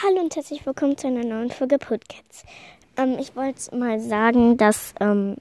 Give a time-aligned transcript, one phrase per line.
[0.00, 2.44] Hallo und herzlich willkommen zu einer neuen Folge Podcasts.
[2.96, 5.34] Ähm, ich wollte mal sagen, dass ähm,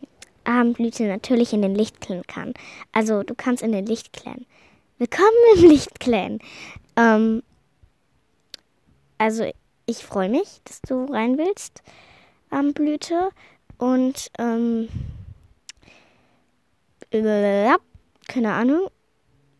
[0.45, 2.55] Abendblüte natürlich in den Lichtclan kann.
[2.91, 4.47] Also du kannst in den Lichtclan.
[4.97, 6.39] Willkommen im Lichtclan.
[6.95, 7.43] Ähm,
[9.19, 9.45] also
[9.85, 11.83] ich freue mich, dass du rein willst,
[12.49, 13.29] Abendblüte.
[13.77, 14.89] Und ähm,
[18.27, 18.87] keine Ahnung.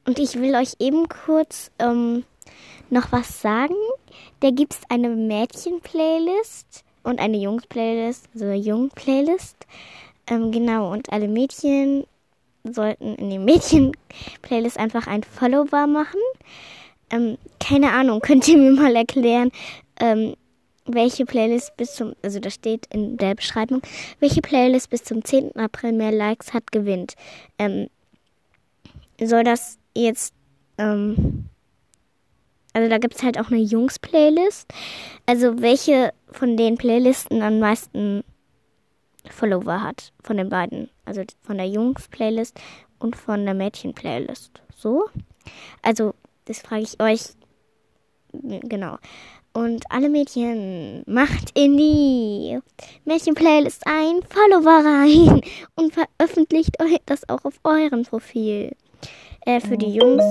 [0.08, 2.26] Und ich will euch eben kurz ähm,
[2.90, 3.76] noch was sagen.
[4.40, 9.56] Da gibt es eine Mädchen-Playlist und eine Jungs-Playlist, also eine Jungen-Playlist.
[10.28, 12.06] Ähm, genau, und alle Mädchen
[12.64, 16.20] sollten in den Mädchen-Playlist einfach ein Follower machen.
[17.10, 19.52] Ähm, keine Ahnung, könnt ihr mir mal erklären,
[20.00, 20.36] ähm,
[20.86, 23.82] welche Playlist bis zum, also da steht in der Beschreibung,
[24.20, 25.56] welche Playlist bis zum 10.
[25.56, 27.16] April mehr Likes hat, gewinnt.
[27.58, 27.90] Ähm,
[29.22, 30.34] soll das jetzt,
[30.78, 31.50] ähm,
[32.78, 34.72] also da gibt es halt auch eine Jungs-Playlist.
[35.26, 38.24] Also welche von den Playlisten am meisten
[39.32, 40.92] Follower hat von den beiden.
[41.04, 42.60] Also von der Jungs-Playlist
[43.00, 44.62] und von der Mädchen-Playlist.
[44.76, 45.10] So.
[45.82, 46.14] Also,
[46.46, 47.22] das frage ich euch.
[48.32, 49.00] Genau.
[49.54, 52.60] Und alle Mädchen, macht in die
[53.06, 55.42] Mädchen-Playlist ein Follower rein
[55.76, 58.76] und veröffentlicht euch das auch auf eurem Profil.
[59.48, 60.26] Äh, für die Jungs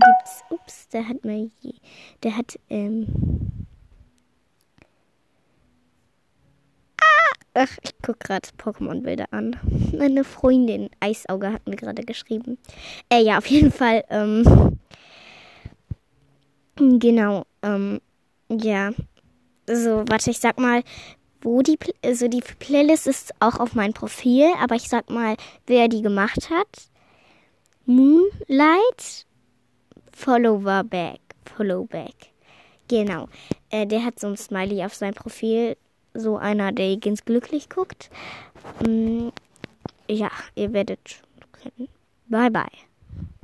[0.00, 1.50] gibt's, ups, der hat mir,
[2.22, 3.06] der hat, ähm,
[7.52, 9.56] Ach, ich gucke gerade Pokémon-Bilder an.
[9.98, 12.56] Meine Freundin Eisauge hat mir gerade geschrieben.
[13.10, 14.04] Äh, ja, auf jeden Fall.
[14.08, 14.78] Ähm,
[16.76, 17.44] genau.
[17.62, 18.00] Ähm,
[18.48, 18.92] ja.
[19.66, 20.82] So, warte, ich sag mal,
[21.42, 25.88] wo die, also die Playlist ist auch auf meinem Profil, aber ich sag mal, wer
[25.88, 26.88] die gemacht hat.
[28.48, 29.26] Moonlight
[30.12, 31.20] Follower Back.
[31.44, 32.32] Follow Back.
[32.88, 33.28] Genau.
[33.70, 35.76] Äh, der hat so ein Smiley auf seinem Profil
[36.14, 38.10] so einer, der ganz glücklich guckt.
[38.86, 39.28] Mm,
[40.08, 41.22] ja, ihr werdet
[41.60, 41.88] kennen.
[42.28, 42.66] Bye bye.